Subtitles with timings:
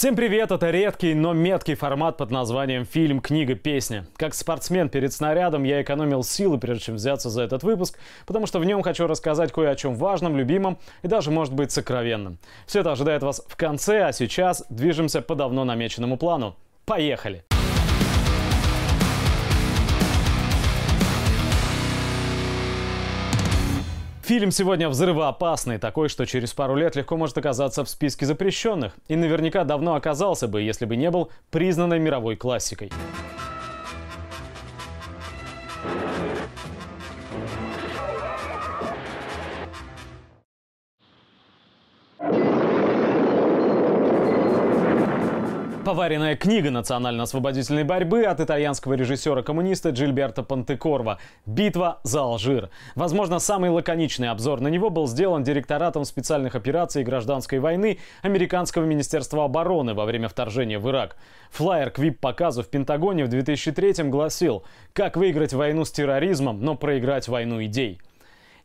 [0.00, 0.50] Всем привет!
[0.50, 4.06] Это редкий, но меткий формат под названием «Фильм, книга, песня».
[4.16, 8.60] Как спортсмен перед снарядом я экономил силы, прежде чем взяться за этот выпуск, потому что
[8.60, 12.38] в нем хочу рассказать кое о чем важном, любимом и даже, может быть, сокровенном.
[12.66, 16.56] Все это ожидает вас в конце, а сейчас движемся по давно намеченному плану.
[16.86, 17.44] Поехали!
[24.30, 28.92] Фильм сегодня взрывоопасный, такой, что через пару лет легко может оказаться в списке запрещенных.
[29.08, 32.92] И наверняка давно оказался бы, если бы не был признанной мировой классикой.
[45.90, 52.70] Поваренная книга национально-освободительной борьбы от итальянского режиссера-коммуниста Джильберто Пантекорва «Битва за Алжир».
[52.94, 59.44] Возможно, самый лаконичный обзор на него был сделан директоратом специальных операций гражданской войны Американского министерства
[59.44, 61.16] обороны во время вторжения в Ирак.
[61.50, 64.62] Флайер к вип-показу в Пентагоне в 2003 гласил
[64.92, 68.00] «Как выиграть войну с терроризмом, но проиграть войну идей».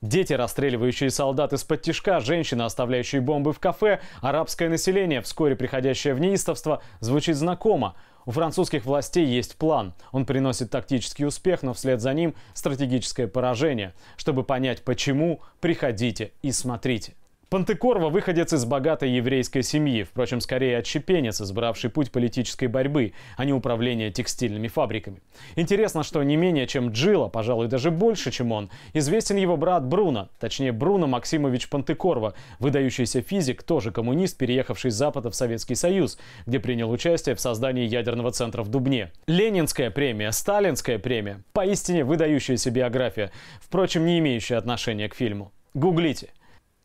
[0.06, 6.20] Дети, расстреливающие солдат из-под тишка, женщины, оставляющие бомбы в кафе, арабское население, вскоре приходящее в
[6.20, 7.95] неистовство, звучит знакомо.
[8.28, 9.95] У французских властей есть план.
[10.12, 13.95] Он приносит тактический успех, но вслед за ним стратегическое поражение.
[14.16, 17.16] Чтобы понять почему, приходите и смотрите.
[17.56, 23.53] Пантекорва– выходец из богатой еврейской семьи, впрочем, скорее отщепенец, избравший путь политической борьбы, а не
[23.53, 25.22] управления текстильными фабриками.
[25.56, 30.28] Интересно, что не менее чем Джилла, пожалуй, даже больше, чем он, известен его брат Бруно,
[30.38, 36.59] точнее Бруно Максимович Пантекорва, выдающийся физик, тоже коммунист, переехавший с Запада в Советский Союз, где
[36.59, 39.14] принял участие в создании ядерного центра в Дубне.
[39.28, 43.31] Ленинская премия, Сталинская премия– поистине выдающаяся биография,
[43.62, 45.53] впрочем, не имеющая отношения к фильму.
[45.73, 46.31] Гуглите–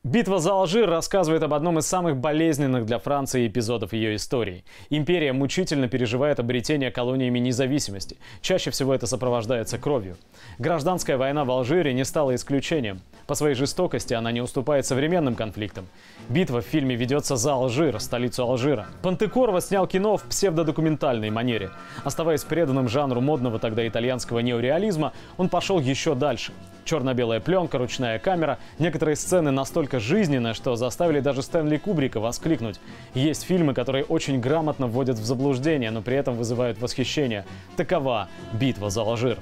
[0.03, 4.65] Битва за Алжир рассказывает об одном из самых болезненных для Франции эпизодов ее истории.
[4.89, 8.17] Империя мучительно переживает обретение колониями независимости.
[8.41, 10.17] Чаще всего это сопровождается кровью.
[10.59, 13.03] Гражданская война в Алжире не стала исключением.
[13.31, 15.87] По своей жестокости она не уступает современным конфликтам.
[16.29, 18.89] Битва в фильме ведется за Алжир, столицу Алжира.
[19.03, 21.71] Пантекорова снял кино в псевдодокументальной манере.
[22.03, 26.53] Оставаясь преданным жанру модного тогда итальянского неореализма, он пошел еще дальше.
[26.85, 28.59] Черно-белая пленка, ручная камера.
[28.81, 32.81] Некоторые сцены настолько жизненные, что заставили даже Стэнли Кубрика воскликнуть.
[33.15, 37.45] Есть фильмы, которые очень грамотно вводят в заблуждение, но при этом вызывают восхищение.
[37.77, 39.39] Такова «Битва за Алжир».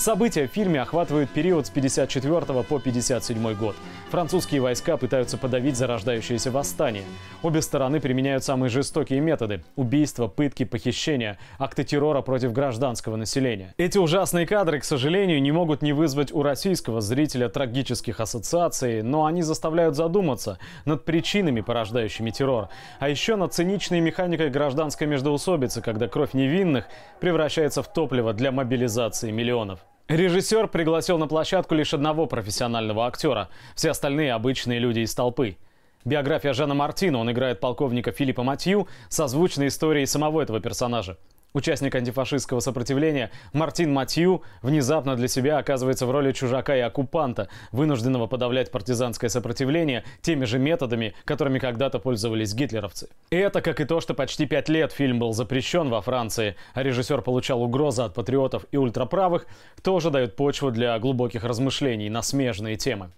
[0.00, 3.76] События в фильме охватывают период с 54 по 57 год.
[4.08, 7.04] Французские войска пытаются подавить зарождающееся восстание.
[7.42, 13.74] Обе стороны применяют самые жестокие методы– убийства, пытки, похищения, акты террора против гражданского населения.
[13.76, 19.26] Эти ужасные кадры, к сожалению, не могут не вызвать у российского зрителя трагических ассоциаций, но
[19.26, 26.08] они заставляют задуматься над причинами, порождающими террор, а еще над циничной механикой гражданской междоусобицы, когда
[26.08, 26.86] кровь невинных
[27.20, 29.80] превращается в топливо для мобилизации миллионов.
[30.10, 33.48] Режиссер пригласил на площадку лишь одного профессионального актера.
[33.76, 35.56] Все остальные обычные люди из толпы.
[36.04, 41.16] Биография Жана Мартина, он играет полковника Филиппа Матью, созвучна историей самого этого персонажа.
[41.52, 48.28] Участник антифашистского сопротивления Мартин Матью внезапно для себя оказывается в роли чужака и оккупанта, вынужденного
[48.28, 53.08] подавлять партизанское сопротивление теми же методами, которыми когда-то пользовались гитлеровцы.
[53.30, 56.84] И это как и то, что почти пять лет фильм был запрещен во Франции, а
[56.84, 59.46] режиссер получал угрозы от патриотов и ультраправых,
[59.82, 63.10] тоже дает почву для глубоких размышлений на смежные темы.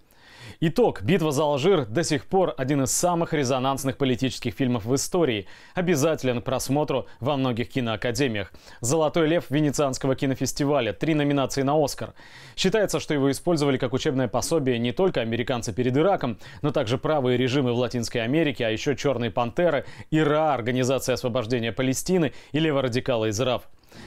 [0.59, 1.01] Итог.
[1.01, 5.47] Битва за Алжир до сих пор один из самых резонансных политических фильмов в истории.
[5.73, 8.51] Обязателен к просмотру во многих киноакадемиях.
[8.81, 10.93] «Золотой лев» Венецианского кинофестиваля.
[10.93, 12.13] Три номинации на «Оскар».
[12.55, 17.37] Считается, что его использовали как учебное пособие не только американцы перед Ираком, но также правые
[17.37, 23.39] режимы в Латинской Америке, а еще «Черные пантеры», ИРА, Организация освобождения Палестины и леворадикалы из
[23.39, 23.63] РАФ.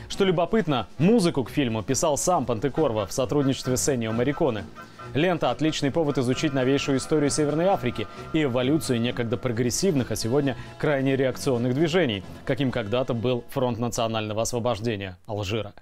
[0.08, 4.64] Что любопытно, музыку к фильму писал сам Пантекорво в сотрудничестве с Эннио Мариконе.
[5.14, 11.16] Лента– отличный повод изучить новейшую историю Северной Африки и эволюцию некогда прогрессивных, а сегодня крайне
[11.16, 15.72] реакционных движений, каким когда-то был Фронт национального освобождения Алжира.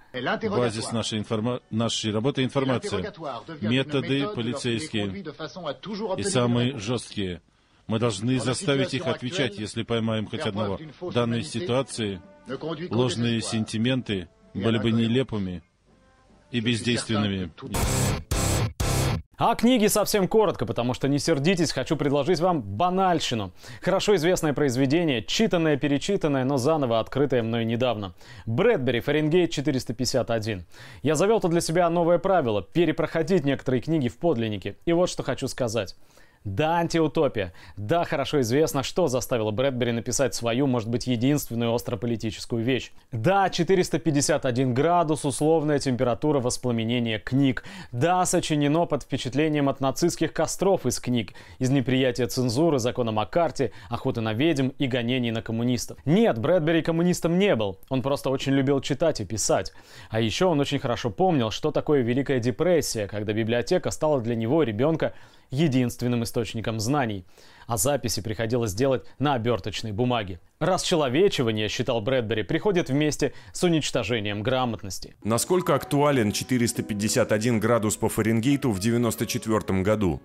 [0.49, 1.59] Базис нашей, информа...
[1.69, 3.13] нашей работы– информация,
[3.61, 5.25] методы полицейские
[6.17, 7.41] и самые жесткие.
[7.87, 10.79] Мы должны заставить их отвечать, если поймаем хоть одного.
[10.99, 12.21] В данной ситуации
[12.89, 15.61] ложные сентименты были бы нелепыми
[16.51, 17.51] и бездейственными.
[19.37, 23.51] А книги совсем коротко, потому что не сердитесь, хочу предложить вам банальщину.
[23.81, 28.13] Хорошо известное произведение, читанное, перечитанное, но заново открытое мной недавно.
[28.45, 30.65] Брэдбери, Фаренгейт 451.
[31.03, 34.77] Я завел тут для себя новое правило– перепроходить некоторые книги в подлиннике.
[34.85, 35.97] И вот что хочу сказать.
[36.45, 37.53] Да, антиутопия.
[37.75, 42.91] Да, хорошо известно, что заставило Брэдбери написать свою, может быть, единственную острополитическую вещь.
[43.11, 47.63] Да, 451 градус, условная температура воспламенения книг.
[47.91, 54.21] Да, сочинено под впечатлением от нацистских костров из книг, из неприятия цензуры, закона Маккарти, охоты
[54.21, 55.97] на ведьм и гонений на коммунистов.
[56.05, 57.79] Нет, Брэдбери коммунистом не был.
[57.89, 59.73] Он просто очень любил читать и писать.
[60.11, 64.61] А еще он очень хорошо помнил, что такое Великая депрессия, когда библиотека стала для него,
[64.61, 65.13] ребенка,
[65.51, 67.25] единственным источником знаний,
[67.67, 70.39] а записи приходилось делать на оберточной бумаге.
[70.59, 75.15] Расчеловечивание, считал Брэдбери, приходит вместе с уничтожением грамотности.
[75.23, 80.21] Насколько актуален 451 градус по Фаренгейту в 1994 году?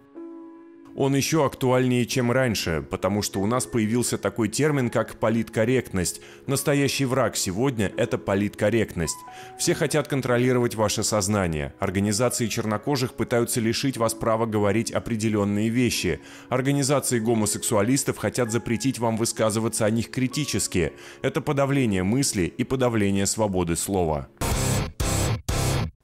[1.01, 6.21] Он еще актуальнее, чем раньше, потому что у нас появился такой термин, как политкорректность.
[6.47, 9.17] Настоящий враг сегодня– это политкорректность.
[9.59, 11.73] Все хотят контролировать ваше сознание.
[11.79, 16.21] Организации чернокожих пытаются лишить вас права говорить определенные вещи.
[16.51, 20.93] Организации гомосексуалистов хотят запретить вам высказываться о них критически.
[21.23, 24.29] Это подавление мысли и подавление свободы слова.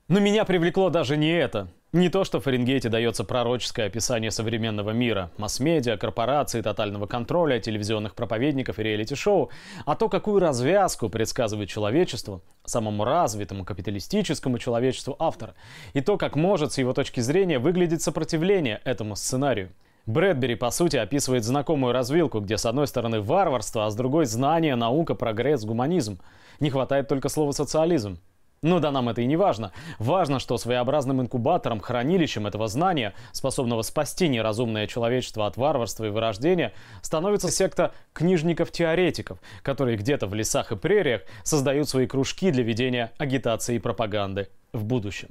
[0.08, 1.70] Но меня привлекло даже не это.
[1.96, 8.14] Не то, что в Фаренгейте дается пророческое описание современного мира, масс-медиа, корпораций, тотального контроля, телевизионных
[8.14, 9.48] проповедников и реалити-шоу,
[9.86, 15.54] а то, какую развязку предсказывает человечеству, самому развитому капиталистическому человечеству автора,
[15.94, 19.70] и то, как может с его точки зрения выглядеть сопротивление этому сценарию.
[20.04, 24.76] Брэдбери, по сути, описывает знакомую развилку, где с одной стороны варварство, а с другой знание,
[24.76, 26.20] наука, прогресс, гуманизм.
[26.60, 28.18] Не хватает только слова «социализм».
[28.62, 29.72] Ну да нам это и не важно.
[29.98, 36.72] Важно, что своеобразным инкубатором, хранилищем этого знания, способного спасти неразумное человечество от варварства и вырождения,
[37.02, 43.76] становится секта книжников-теоретиков, которые где-то в лесах и прериях создают свои кружки для ведения агитации
[43.76, 45.28] и пропаганды в будущем.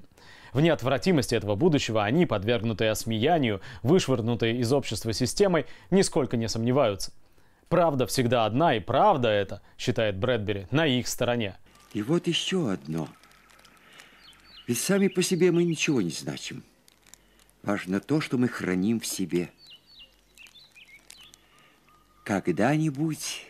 [0.54, 7.12] В неотвратимости этого будущего они, подвергнутые осмеянию, вышвырнутые из общества системой, нисколько не сомневаются.
[7.68, 11.58] Правда всегда одна, и правда это, считает Брэдбери, на их стороне.
[11.96, 13.08] И вот еще одно.
[14.68, 16.62] Ведь сами по себе мы ничего не значим.
[17.64, 19.50] Важно то, что мы храним в себе.
[22.26, 23.46] Когда-нибудь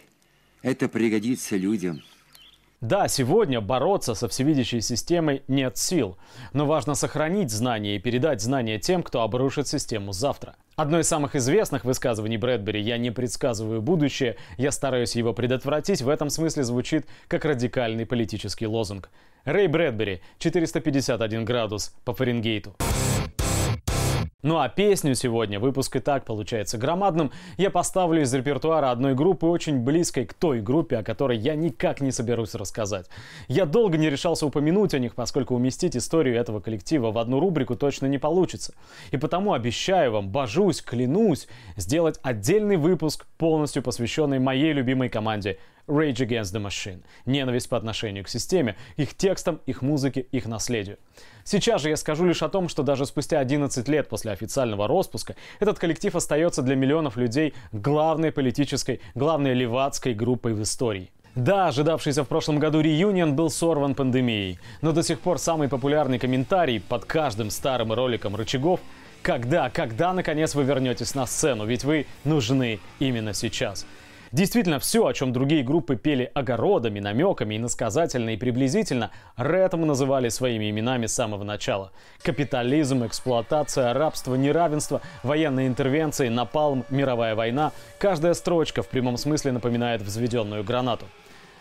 [0.62, 2.04] это пригодится людям–
[2.86, 6.18] да, сегодня бороться со всевидящей системой нет сил,
[6.54, 10.56] но важно сохранить знания и передать знания тем, кто обрушит систему завтра.
[10.76, 16.10] Одно из самых известных высказываний Брэдбери «Я не предсказываю будущее, я стараюсь его предотвратить» в
[16.10, 19.10] этом смысле звучит как радикальный политический лозунг.
[19.46, 22.76] Рэй Брэдбери, 451 градус по Фаренгейту.
[24.46, 29.48] Ну а песню сегодня, выпуск и так получается громадным, я поставлю из репертуара одной группы,
[29.48, 33.10] очень близкой к той группе, о которой я никак не соберусь рассказать.
[33.48, 37.76] Я долго не решался упомянуть о них, поскольку уместить историю этого коллектива в одну рубрику
[37.76, 38.76] точно не получится.
[39.10, 45.58] И потому обещаю вам, божусь, клянусь, сделать отдельный выпуск, полностью посвященный моей любимой команде
[45.88, 47.02] Rage Against the Machine.
[47.26, 50.98] Ненависть по отношению к системе, их текстам, их музыке, их наследию.
[51.44, 55.36] Сейчас же я скажу лишь о том, что даже спустя 11 лет после официального распуска
[55.60, 61.12] этот коллектив остается для миллионов людей главной политической, главной левацкой группой в истории.
[61.36, 66.18] Да, ожидавшийся в прошлом году реюнион был сорван пандемией, но до сих пор самый популярный
[66.18, 68.80] комментарий под каждым старым роликом рычагов
[69.26, 73.88] когда, когда наконец вы вернетесь на сцену, ведь вы нужны именно сейчас.
[74.36, 80.70] Действительно, все, о чем другие группы пели огородами, намеками, иносказательно и приблизительно, рэпом называли своими
[80.70, 81.94] именами с самого начала.
[82.22, 87.72] Капитализм, эксплуатация, рабство, неравенство, военные интервенции, напалм, мировая война.
[87.98, 91.06] Каждая строчка в прямом смысле напоминает взведенную гранату.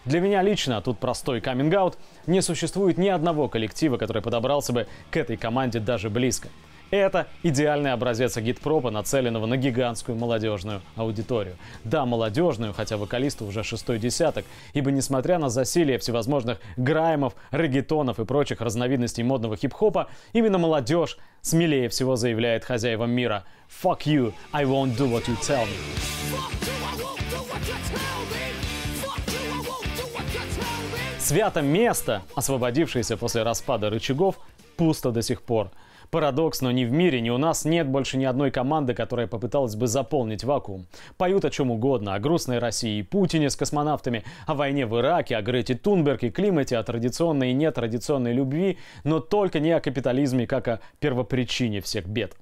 [0.05, 5.17] Для меня лично, тут простой каминг-аут, не существует ни одного коллектива, который подобрался бы к
[5.17, 6.49] этой команде даже близко.
[6.95, 11.57] Это идеальный образец агитпропа, нацеленного на гигантскую молодежную аудиторию.
[11.83, 18.25] Да, молодежную, хотя вокалисту уже шестой десяток, ибо несмотря на засилие всевозможных граймов, регетонов и
[18.25, 23.43] прочих разновидностей модного хип-хопа, именно молодежь смелее всего заявляет хозяевам мира
[23.83, 25.75] «Fuck you, I won't do what you tell me».
[31.19, 34.39] Свято место, освободившееся после распада рычагов,
[34.77, 35.73] пусто до сих пор–
[36.15, 39.75] Парадокс, но ни в мире, ни у нас нет больше ни одной команды, которая попыталась
[39.75, 40.87] бы заполнить вакуум.
[41.17, 45.37] Поют о чем угодно, о грустной России и Путине с космонавтами, о войне в Ираке,
[45.37, 50.47] о Грете Тунберг и климате, о традиционной и нетрадиционной любви, но только не о капитализме,
[50.47, 52.37] как о первопричине всех бед.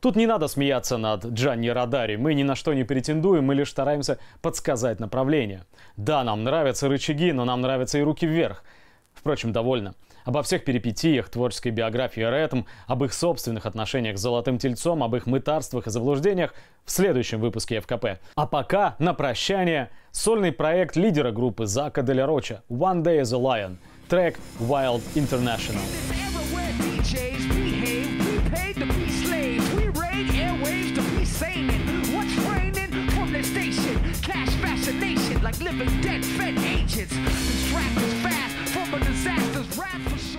[0.00, 2.16] Тут не надо смеяться над Джанни Радари.
[2.16, 5.66] Мы ни на что не претендуем, мы лишь стараемся подсказать направление.
[5.98, 8.64] Да, нам нравятся рычаги, но нам нравятся и руки вверх.
[9.12, 9.94] Впрочем, довольно.
[10.28, 15.24] Обо всех перипетиях творческой биографии Рэтм, об их собственных отношениях с Золотым Тельцом, об их
[15.24, 16.52] мытарствах и заблуждениях
[16.84, 18.20] в следующем выпуске ФКП.
[18.34, 23.38] А пока, на прощание, сольный проект лидера группы Зака Деля Роча «One Day as a
[23.38, 25.80] Lion», трек «Wild International».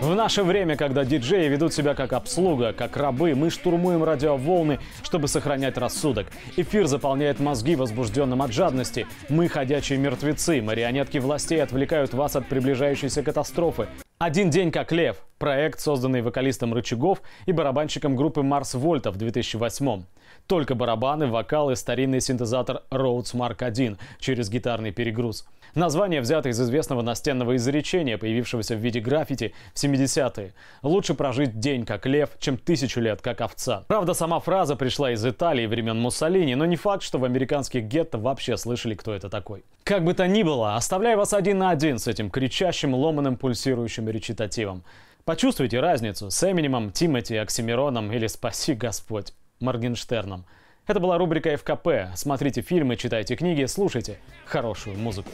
[0.01, 5.27] В наше время, когда диджеи ведут себя как обслуга, как рабы, мы штурмуем радиоволны, чтобы
[5.27, 6.27] сохранять рассудок.
[6.55, 9.07] Эфир заполняет мозги возбужденным от жадности.
[9.27, 13.87] Мы ходячие мертвецы, марионетки властей отвлекают вас от приближающейся катастрофы.
[14.19, 20.03] «Один день как лев»– проект, созданный вокалистом Рычагов и барабанщиком группы Марс Вольта в 2008
[20.49, 25.45] только барабаны, вокал и старинный синтезатор Rhodes Mark 1 через гитарный перегруз.
[25.75, 30.53] Название взято из известного настенного изречения, появившегося в виде граффити в 70-е.
[30.81, 33.83] «Лучше прожить день как лев, чем тысячу лет как овца».
[33.87, 38.17] Правда, сама фраза пришла из Италии времен Муссолини, но не факт, что в американских гетто
[38.17, 39.63] вообще слышали, кто это такой.
[39.83, 44.09] Как бы то ни было, оставляю вас один на один с этим кричащим, ломаным, пульсирующим
[44.09, 44.83] речитативом.
[45.25, 49.33] Почувствуйте разницу с Эминемом, Тимати, Оксимироном или «Спаси Господь».
[49.59, 50.45] Моргенштерном.
[50.89, 52.15] Это была рубрика ФКП.
[52.15, 55.29] Смотрите фильмы, читайте книги, слушайте хорошую музыку.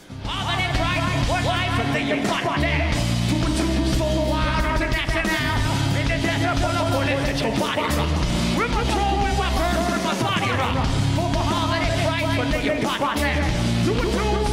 [13.86, 14.45] Do it,